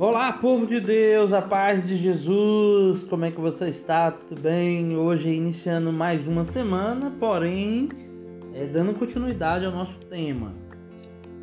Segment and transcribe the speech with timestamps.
[0.00, 4.10] Olá, povo de Deus, a paz de Jesus, como é que você está?
[4.10, 4.96] Tudo bem?
[4.96, 7.86] Hoje iniciando mais uma semana, porém
[8.54, 10.54] é, dando continuidade ao nosso tema.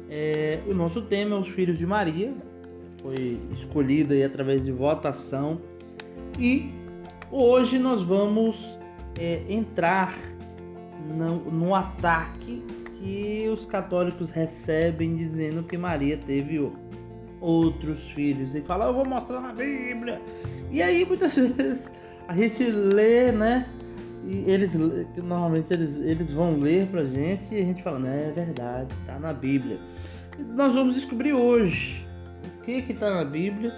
[0.09, 2.34] É, o nosso tema é os filhos de Maria,
[3.04, 5.62] foi escolhido aí através de votação
[6.39, 6.71] e
[7.32, 8.58] hoje nós vamos
[9.20, 10.18] é, entrar
[11.16, 12.64] no, no ataque
[13.00, 16.58] que os católicos recebem dizendo que Maria teve
[17.40, 20.22] outros filhos e fala, eu vou mostrar na Bíblia.
[20.72, 21.90] E aí muitas vezes
[22.28, 23.68] a gente lê, né?
[24.26, 24.73] E eles
[25.16, 29.18] normalmente eles, eles vão ler pra gente e a gente fala, né, é verdade, tá
[29.18, 29.80] na Bíblia.
[30.38, 32.05] E nós vamos descobrir hoje
[32.45, 33.73] o que que tá na Bíblia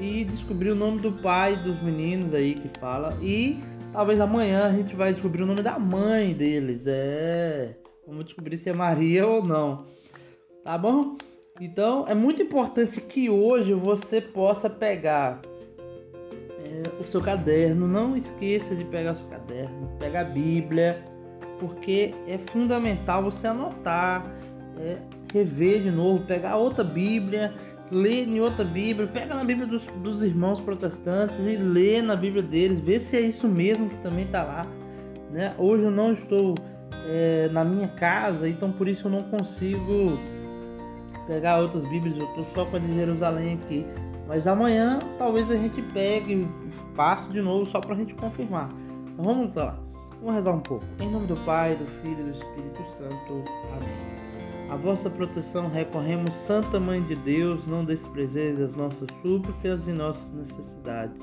[0.00, 3.58] e descobrir o nome do pai dos meninos aí que fala e
[3.92, 6.82] talvez amanhã a gente vai descobrir o nome da mãe deles.
[6.86, 9.84] É, vamos descobrir se é Maria ou não.
[10.64, 11.16] Tá bom?
[11.58, 15.40] Então é muito importante que hoje você possa pegar
[16.62, 17.88] é, o seu caderno.
[17.88, 21.02] Não esqueça de pegar o seu caderno, pegar a Bíblia,
[21.58, 24.30] porque é fundamental você anotar,
[24.78, 24.98] é,
[25.32, 27.52] rever de novo, pegar outra Bíblia,
[27.90, 32.42] ler em outra Bíblia, pega na Bíblia dos, dos irmãos protestantes e lê na Bíblia
[32.42, 34.66] deles, vê se é isso mesmo que também está lá.
[35.30, 35.54] Né?
[35.58, 36.54] Hoje eu não estou
[37.06, 40.18] é, na minha casa, então por isso eu não consigo
[41.26, 43.86] pegar outras Bíblias, eu estou só com a de Jerusalém aqui.
[44.26, 46.46] Mas amanhã talvez a gente pegue
[46.94, 48.70] passe de novo só para a gente confirmar.
[49.12, 49.76] Então vamos lá,
[50.20, 50.84] vamos rezar um pouco.
[51.00, 53.42] Em nome do Pai, do Filho e do Espírito Santo.
[53.72, 54.70] Amém.
[54.70, 60.30] A vossa proteção recorremos, Santa Mãe de Deus, não desprezeis as nossas súplicas e nossas
[60.32, 61.18] necessidades,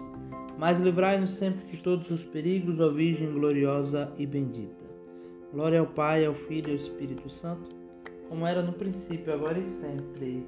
[0.57, 4.85] mas livrai-nos sempre de todos os perigos, ó Virgem gloriosa e bendita.
[5.53, 7.76] Glória ao Pai, ao Filho e ao Espírito Santo
[8.29, 10.45] como era no princípio, agora e sempre.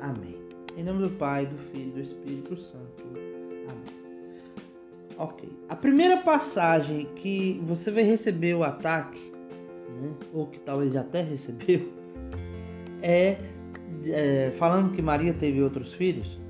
[0.00, 0.36] Amém.
[0.76, 3.04] Em nome do Pai, do Filho e do Espírito Santo.
[3.68, 4.04] Amém.
[5.16, 5.48] Ok.
[5.68, 9.32] A primeira passagem que você vai receber o ataque,
[10.00, 11.92] né, ou que talvez até recebeu,
[13.00, 13.38] é,
[14.06, 16.40] é falando que Maria teve outros filhos,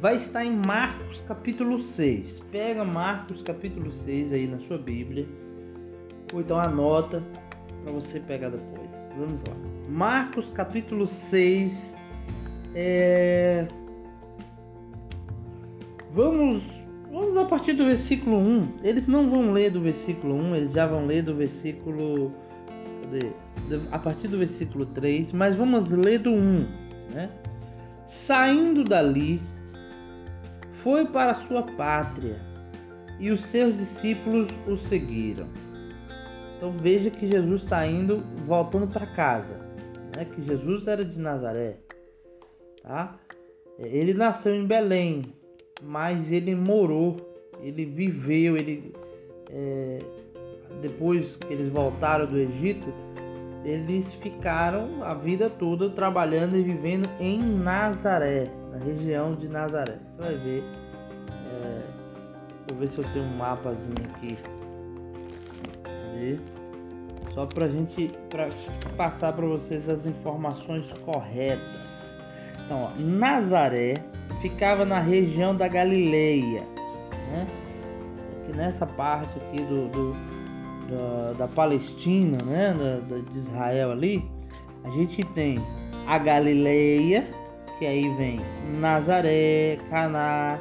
[0.00, 2.40] vai estar em Marcos capítulo 6.
[2.50, 5.26] Pega Marcos capítulo 6 aí na sua Bíblia,
[6.32, 7.22] ou então anota
[7.82, 8.90] para você pegar depois.
[9.18, 9.75] Vamos lá.
[9.88, 11.72] Marcos capítulo 6.
[12.74, 13.66] É...
[16.12, 16.62] Vamos,
[17.10, 18.68] vamos a partir do versículo 1.
[18.82, 22.32] Eles não vão ler do versículo 1, eles já vão ler do versículo.
[23.02, 23.30] Cadê?
[23.90, 26.66] A partir do versículo 3, mas vamos ler do 1.
[27.12, 27.30] Né?
[28.26, 29.40] Saindo dali,
[30.72, 32.40] foi para sua pátria
[33.18, 35.46] e os seus discípulos o seguiram.
[36.56, 39.65] Então veja que Jesus está indo, voltando para casa,
[40.16, 40.24] né?
[40.24, 41.76] Que Jesus era de Nazaré,
[42.82, 43.14] tá?
[43.78, 45.22] Ele nasceu em Belém,
[45.82, 47.16] mas ele morou,
[47.60, 48.92] ele viveu, ele
[49.50, 49.98] é,
[50.80, 52.90] depois que eles voltaram do Egito,
[53.62, 59.98] eles ficaram a vida toda trabalhando e vivendo em Nazaré, na região de Nazaré.
[60.16, 60.62] Você vai ver.
[61.62, 61.82] É,
[62.68, 64.38] vou ver se eu tenho um mapazinho aqui
[67.36, 68.48] só para a gente pra
[68.96, 71.86] passar para vocês as informações corretas.
[72.64, 74.02] Então, ó, Nazaré
[74.40, 76.62] ficava na região da Galileia,
[77.30, 77.46] né?
[78.40, 80.16] Aqui nessa parte aqui do, do
[80.88, 82.72] da, da, Palestina, né?
[82.72, 84.24] Da, da, de Israel ali,
[84.84, 85.58] a gente tem
[86.06, 87.28] a Galileia,
[87.78, 88.40] que aí vem
[88.80, 90.58] Nazaré, Caná,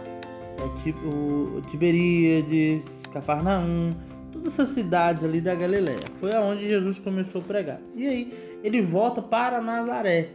[0.57, 3.93] é tipo Tiberíades, Cafarnaum,
[4.35, 6.03] todas essas cidades ali da Galiléia.
[6.19, 7.81] Foi aonde Jesus começou a pregar.
[7.95, 10.29] E aí ele volta para Nazaré.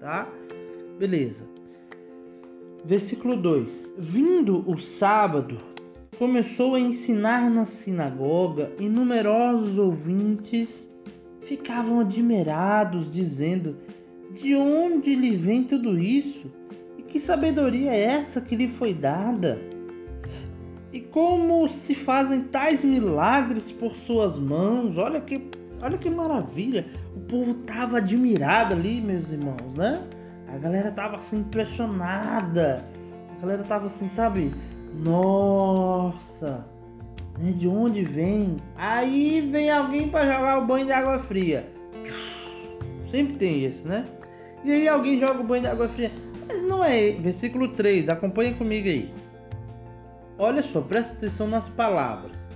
[0.00, 0.28] Tá?
[0.98, 1.44] Beleza.
[2.84, 5.58] Versículo 2: Vindo o sábado,
[6.18, 10.88] começou a ensinar na sinagoga e numerosos ouvintes
[11.42, 13.76] ficavam admirados, dizendo:
[14.32, 16.50] De onde lhe vem tudo isso?
[16.98, 19.71] E que sabedoria é essa que lhe foi dada?
[20.92, 24.98] E como se fazem tais milagres por suas mãos?
[24.98, 25.42] Olha que,
[25.80, 26.86] olha que maravilha!
[27.16, 30.02] O povo tava admirado ali, meus irmãos, né?
[30.48, 32.84] A galera tava assim impressionada.
[33.38, 34.52] A galera tava assim, sabe?
[34.94, 36.66] Nossa,
[37.38, 37.52] né?
[37.52, 38.58] de onde vem?
[38.76, 41.66] Aí vem alguém para jogar o banho de água fria.
[43.10, 44.04] Sempre tem esse, né?
[44.62, 46.12] E aí alguém joga o banho de água fria.
[46.46, 47.12] Mas não é.
[47.12, 49.10] Versículo 3, acompanha comigo aí.
[50.42, 52.48] Olha só, presta atenção nas palavras.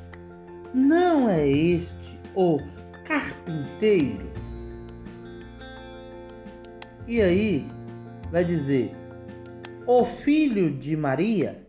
[0.75, 2.59] Não é este o
[3.05, 4.29] carpinteiro?
[7.07, 7.65] E aí
[8.33, 8.93] vai dizer:
[9.87, 11.65] o filho de Maria?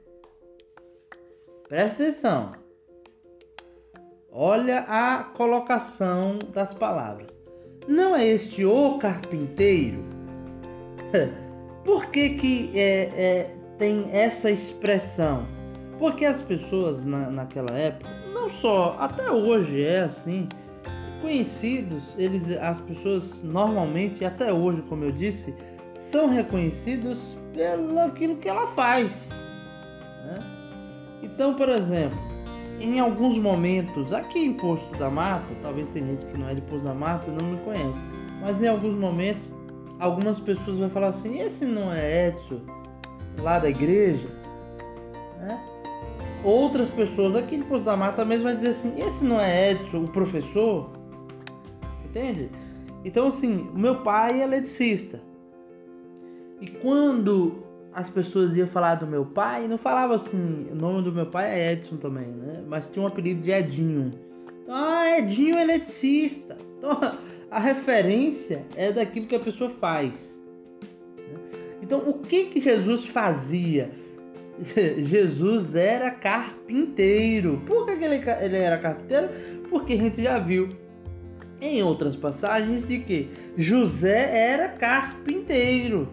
[1.69, 2.51] Presta atenção.
[4.31, 7.27] Olha a colocação das palavras.
[7.87, 10.03] Não é este o carpinteiro?
[11.85, 15.56] Por que, que é, é, tem essa expressão?
[15.99, 20.47] Porque as pessoas na, naquela época, não só, até hoje é assim,
[21.21, 25.53] conhecidos, eles, as pessoas normalmente, até hoje, como eu disse,
[26.11, 29.29] são reconhecidos pelo aquilo que ela faz.
[30.25, 30.39] Né?
[31.23, 32.17] Então, por exemplo,
[32.79, 36.61] em alguns momentos, aqui em Posto da Mata, talvez tem gente que não é de
[36.61, 37.99] Posto da Mata e não me conhece,
[38.39, 39.51] mas em alguns momentos,
[39.99, 42.61] algumas pessoas vão falar assim: esse não é Edson
[43.39, 44.27] lá da igreja?
[45.39, 45.59] Né?
[46.43, 50.03] Outras pessoas aqui de Posto da Mata mesmo vão dizer assim: esse não é Edson,
[50.03, 50.89] o professor?
[52.05, 52.49] Entende?
[53.03, 55.21] Então, assim, o meu pai é eletricista.
[56.59, 57.63] E quando
[57.93, 61.51] as pessoas iam falar do meu pai, não falava assim, o nome do meu pai
[61.51, 62.63] é Edson também, né?
[62.67, 64.13] Mas tinha um apelido de Edinho.
[64.63, 66.57] Então, ah, Edinho é eletricista.
[66.77, 66.91] Então,
[67.49, 70.41] a referência é daquilo que a pessoa faz.
[71.81, 73.91] Então, o que que Jesus fazia?
[75.03, 77.61] Jesus era carpinteiro.
[77.65, 79.29] Por que, ele, ele era carpinteiro?
[79.69, 80.69] Porque a gente já viu
[81.61, 86.07] em outras passagens de que José era carpinteiro.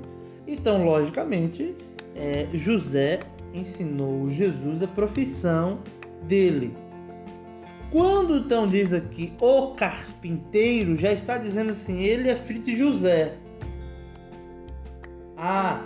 [0.47, 1.75] Então, logicamente,
[2.15, 3.21] é, José
[3.53, 5.81] ensinou Jesus a profissão
[6.23, 6.73] dele.
[7.91, 13.35] Quando então diz aqui o carpinteiro, já está dizendo assim, ele é filho de José.
[15.37, 15.81] Ah,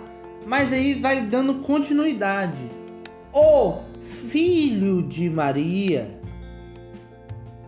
[0.45, 2.63] mas aí vai dando continuidade.
[3.33, 3.79] O
[4.29, 6.09] filho de Maria.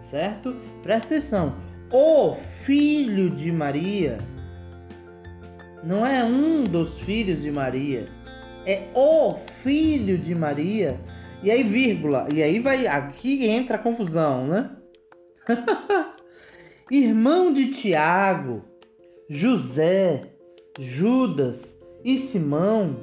[0.04, 0.56] Certo?
[0.82, 1.56] Presta atenção.
[1.92, 4.18] O filho de Maria
[5.84, 8.08] não é um dos filhos de Maria,
[8.66, 11.00] é o filho de Maria.
[11.44, 14.70] E aí, vírgula, e aí vai, aqui entra a confusão, né?
[16.92, 18.64] Irmão de Tiago,
[19.28, 20.34] José,
[20.78, 22.96] Judas e Simão,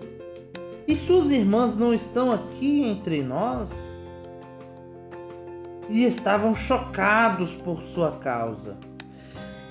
[0.86, 3.70] e suas irmãs não estão aqui entre nós?
[5.88, 8.76] E estavam chocados por sua causa.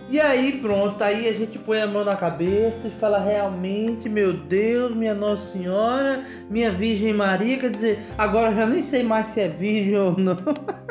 [0.09, 4.31] E aí, pronto, aí a gente põe a mão na cabeça e fala realmente, meu
[4.31, 9.41] Deus, minha Nossa Senhora, minha Virgem Maria, quer dizer, agora já nem sei mais se
[9.41, 10.37] é virgem ou não.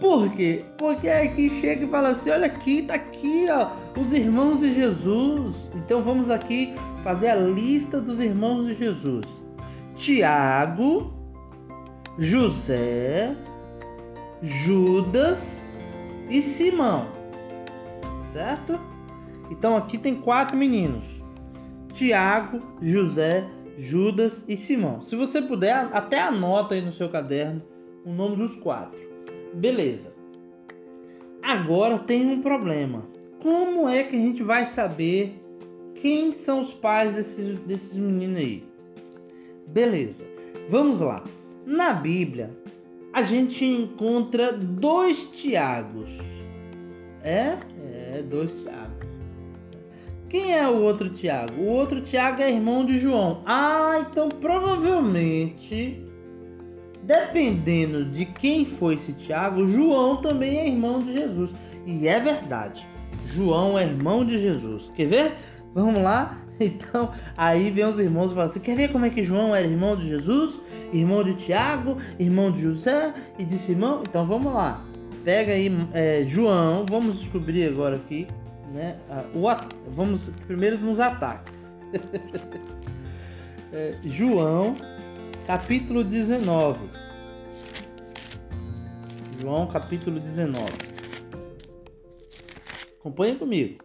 [0.00, 0.64] Por quê?
[0.76, 5.68] Porque aqui chega e fala assim: olha aqui, tá aqui, ó, os irmãos de Jesus.
[5.74, 9.26] Então vamos aqui fazer a lista dos irmãos de Jesus:
[9.96, 11.12] Tiago,
[12.18, 13.34] José,
[14.42, 15.38] Judas
[16.30, 17.18] e Simão
[18.32, 18.78] certo?
[19.50, 21.04] Então aqui tem quatro meninos:
[21.92, 23.44] Tiago, José,
[23.76, 25.02] Judas e Simão.
[25.02, 27.62] Se você puder, até anota aí no seu caderno
[28.04, 29.07] o nome dos quatro.
[29.54, 30.12] Beleza.
[31.42, 33.06] Agora tem um problema.
[33.40, 35.40] Como é que a gente vai saber
[35.94, 38.64] quem são os pais desses, desses meninos aí?
[39.68, 40.24] Beleza.
[40.68, 41.24] Vamos lá.
[41.64, 42.50] Na Bíblia,
[43.12, 46.10] a gente encontra dois Tiagos.
[47.22, 47.56] É?
[47.92, 48.98] É, dois Tiago.
[50.28, 51.54] Quem é o outro Tiago?
[51.60, 53.42] O outro Tiago é irmão de João.
[53.46, 56.04] Ah, então provavelmente,
[57.08, 61.50] dependendo de quem foi esse Tiago, João também é irmão de Jesus.
[61.84, 62.86] E é verdade.
[63.24, 64.92] João é irmão de Jesus.
[64.94, 65.32] Quer ver?
[65.74, 66.38] Vamos lá?
[66.60, 69.64] Então, aí vem os irmãos e falam assim: quer ver como é que João era
[69.64, 70.60] irmão de Jesus?
[70.92, 74.02] Irmão de Tiago, irmão de José e de Simão?
[74.02, 74.84] Então vamos lá
[75.28, 78.26] pega aí é, João, vamos descobrir agora aqui,
[78.72, 78.96] né?
[79.34, 79.44] O,
[79.90, 81.76] vamos primeiro nos ataques.
[83.72, 84.74] é, João,
[85.48, 86.78] capítulo 19.
[89.40, 90.62] João, capítulo 19.
[93.00, 93.82] Acompanhe comigo.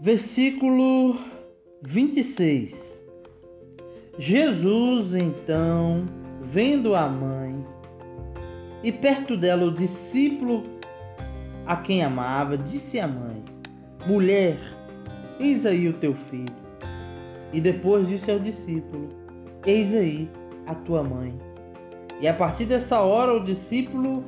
[0.00, 1.16] Versículo
[1.82, 3.00] 26.
[4.18, 6.04] Jesus então,
[6.40, 7.64] vendo a mãe,
[8.82, 10.64] e perto dela o discípulo
[11.64, 13.44] a quem amava disse à mãe:
[14.04, 14.58] Mulher,
[15.38, 16.61] eis aí o teu filho.
[17.52, 19.08] E depois disse ao discípulo:
[19.66, 20.30] Eis aí
[20.66, 21.34] a tua mãe.
[22.20, 24.24] E a partir dessa hora o discípulo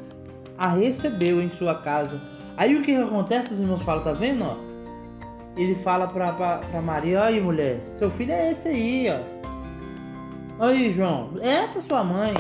[0.59, 2.21] a recebeu em sua casa.
[2.57, 4.45] Aí o que acontece, os irmãos falam, tá vendo?
[4.45, 4.57] Ó?
[5.57, 9.35] Ele fala para Maria: Aí mulher, seu filho é esse aí, ó.
[10.61, 12.33] Aí, João, essa é sua mãe.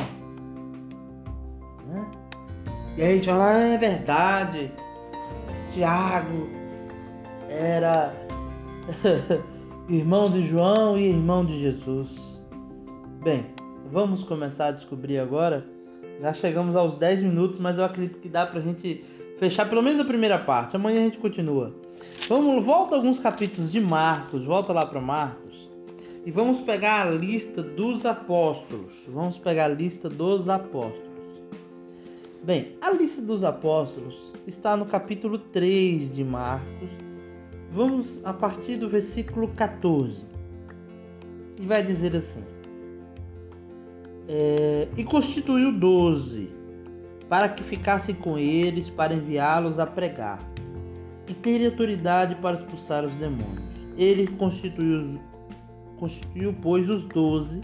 [1.88, 2.06] Né?
[2.96, 4.72] E aí a gente fala, ah, é verdade.
[5.72, 6.48] Tiago
[7.48, 8.14] era
[9.88, 12.08] irmão de João e irmão de Jesus.
[13.22, 13.44] Bem,
[13.92, 15.66] vamos começar a descobrir agora.
[16.20, 19.04] Já chegamos aos 10 minutos, mas eu acredito que dá pra gente
[19.38, 20.76] fechar pelo menos a primeira parte.
[20.76, 21.74] Amanhã a gente continua.
[22.28, 25.68] Vamos, volta alguns capítulos de Marcos, volta lá para Marcos.
[26.24, 28.92] E vamos pegar a lista dos apóstolos.
[29.08, 31.12] Vamos pegar a lista dos apóstolos.
[32.42, 37.03] Bem, a lista dos apóstolos está no capítulo 3 de Marcos.
[37.74, 40.24] Vamos a partir do versículo 14.
[41.58, 42.44] E vai dizer assim:
[44.28, 46.50] é, E constituiu doze,
[47.28, 50.38] para que ficassem com eles, para enviá-los a pregar,
[51.26, 53.64] e ter autoridade para expulsar os demônios.
[53.98, 55.18] Ele constituiu,
[55.96, 57.60] constituiu pois, os doze,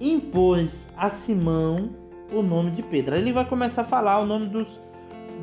[0.00, 1.90] impôs a Simão
[2.32, 3.14] o nome de Pedro.
[3.14, 4.80] Aí ele vai começar a falar o nome dos,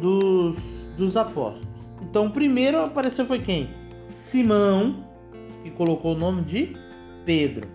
[0.02, 0.58] dos,
[0.98, 1.73] dos apóstolos.
[2.10, 3.70] Então, primeiro apareceu foi quem?
[4.30, 5.08] Simão,
[5.64, 6.76] que colocou o nome de
[7.26, 7.68] Pedro.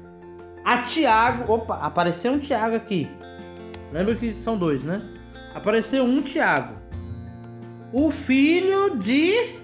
[0.64, 3.08] A Tiago, opa, apareceu um Tiago aqui.
[3.92, 5.02] Lembra que são dois, né?
[5.54, 6.74] Apareceu um Tiago.
[7.92, 9.56] O filho de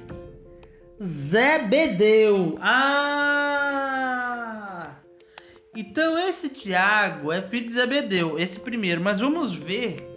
[1.03, 2.57] Zebedeu.
[2.61, 3.35] Ah!
[5.77, 9.03] Então esse Tiago é filho de Zebedeu, esse primeiro.
[9.03, 10.09] Mas vamos ver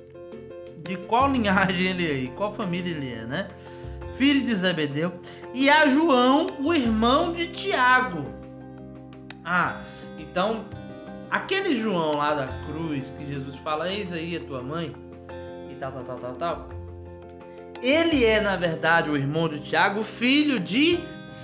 [0.88, 3.50] de qual linhagem ele é, qual família ele é, né?
[4.18, 5.14] Filho de Zebedeu.
[5.54, 8.26] E a João, o irmão de Tiago.
[9.46, 9.82] Ah,
[10.18, 10.66] então
[11.30, 14.94] aquele João lá da cruz que Jesus fala, eis aí a tua mãe,
[15.70, 16.70] e tal, tal, tal, tal, tal.
[17.82, 21.00] Ele é, na verdade, o irmão de Tiago, filho de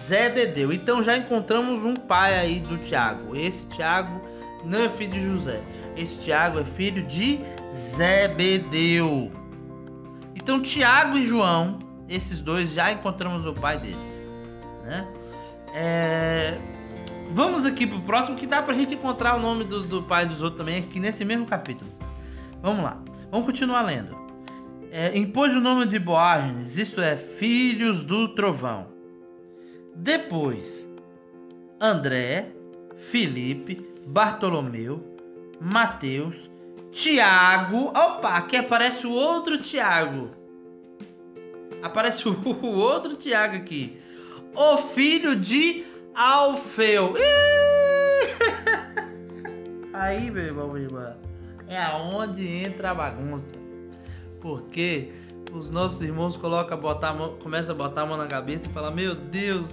[0.08, 0.74] Zebedeu.
[0.74, 3.36] Então já encontramos um pai aí do Tiago.
[3.36, 4.22] Esse Tiago
[4.65, 5.62] não é filho de José.
[5.96, 7.39] Esse Tiago é filho de
[7.96, 9.32] Zebedeu.
[10.36, 11.77] Então Tiago e João,
[12.10, 14.22] esses dois já encontramos o pai deles,
[14.83, 15.07] né?
[15.74, 16.57] É...
[17.31, 20.41] Vamos aqui pro próximo que dá pra gente encontrar o nome do, do pai dos
[20.41, 21.89] outros também aqui nesse mesmo capítulo.
[22.62, 24.15] Vamos lá, vamos continuar lendo.
[24.91, 28.88] É, impôs o nome de Boagens, isso é, filhos do trovão.
[29.95, 30.88] Depois,
[31.81, 32.51] André,
[32.95, 35.17] Felipe, Bartolomeu,
[35.60, 36.50] Mateus,
[36.91, 37.88] Tiago.
[37.88, 40.31] Opa, aqui aparece o outro Tiago.
[41.83, 44.01] Aparece o outro Tiago aqui.
[44.55, 45.83] O filho de
[46.15, 47.13] Alfeu.
[49.93, 50.75] Aí, meu irmão,
[51.67, 53.55] é aonde entra a bagunça.
[54.39, 55.11] Porque
[55.51, 56.37] os nossos irmãos
[56.77, 59.67] botar a mão, começam a botar a mão na cabeça e falam, meu Deus,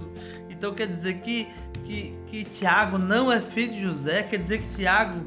[0.49, 1.47] então quer dizer que,
[1.83, 5.25] que, que Tiago não é filho de José, quer dizer que Tiago,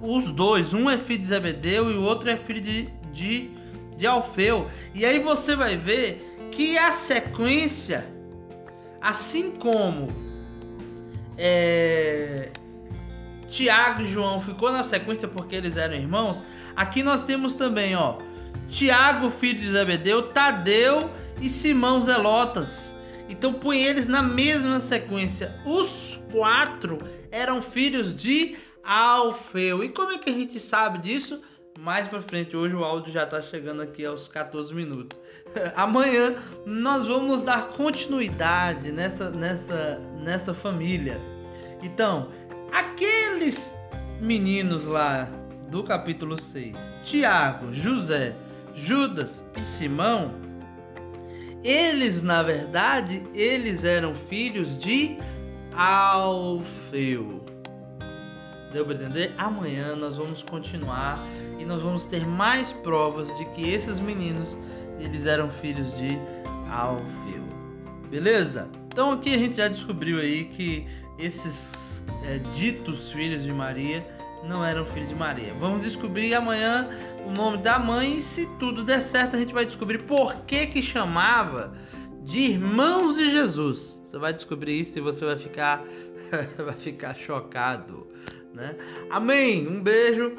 [0.00, 3.50] os dois, um é filho de Zebedeu e o outro é filho de, de,
[3.96, 4.68] de Alfeu.
[4.94, 8.06] E aí você vai ver que a sequência,
[9.00, 10.08] assim como
[11.36, 12.50] é,
[13.48, 16.42] Tiago e João ficou na sequência porque eles eram irmãos,
[16.74, 18.18] aqui nós temos também, ó,
[18.68, 21.10] Tiago, filho de Zebedeu, Tadeu
[21.40, 22.94] e Simão Zelotas.
[23.28, 25.54] Então põe eles na mesma sequência.
[25.64, 26.98] Os quatro
[27.30, 29.82] eram filhos de Alfeu.
[29.82, 31.40] E como é que a gente sabe disso?
[31.78, 35.18] Mais para frente, hoje o áudio já está chegando aqui aos 14 minutos.
[35.74, 41.20] Amanhã nós vamos dar continuidade nessa, nessa, nessa família.
[41.82, 42.28] Então,
[42.72, 43.58] aqueles
[44.20, 45.28] meninos lá
[45.68, 48.34] do capítulo 6, Tiago, José,
[48.74, 50.32] Judas e Simão,
[51.64, 55.18] eles na verdade, eles eram filhos de
[55.74, 57.44] Alfeu.
[58.72, 59.32] Deu para entender?
[59.36, 61.18] Amanhã nós vamos continuar
[61.58, 64.56] e nós vamos ter mais provas de que esses meninos
[65.00, 66.18] eles eram filhos de
[66.70, 67.44] Alfeu.
[68.10, 68.68] Beleza?
[68.88, 70.86] Então aqui a gente já descobriu aí que
[71.18, 74.06] esses é, ditos filhos de Maria
[74.44, 75.54] não eram filhos de Maria.
[75.58, 76.88] Vamos descobrir amanhã
[77.26, 80.66] o nome da mãe e se tudo der certo a gente vai descobrir por que
[80.66, 81.74] que chamava
[82.22, 84.00] de irmãos de Jesus.
[84.04, 85.84] Você vai descobrir isso e você vai ficar
[86.58, 88.06] vai ficar chocado,
[88.52, 88.76] né?
[89.10, 89.66] Amém.
[89.66, 90.36] Um beijo.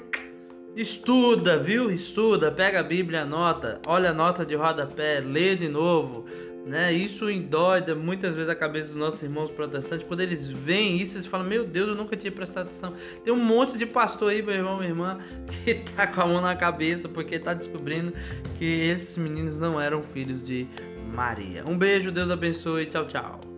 [0.75, 1.89] Estuda, viu?
[1.89, 6.25] Estuda, pega a Bíblia, anota, olha a nota de rodapé, lê de novo
[6.65, 6.91] né?
[6.91, 10.05] Isso endóida muitas vezes a cabeça dos nossos irmãos protestantes.
[10.07, 12.93] Quando eles veem isso, eles falam: Meu Deus, eu nunca tinha prestado atenção.
[13.23, 15.19] Tem um monte de pastor aí, meu irmão, minha irmã,
[15.63, 18.11] que tá com a mão na cabeça porque tá descobrindo
[18.57, 20.67] que esses meninos não eram filhos de
[21.13, 21.63] Maria.
[21.67, 23.54] Um beijo, Deus abençoe, tchau, tchau.